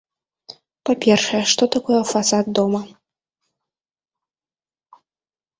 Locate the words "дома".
2.61-2.81